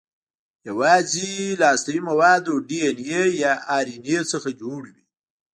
[0.69, 5.03] یواځې له هستوي موادو ډي ان اې یا ار ان اې څخه جوړ وي.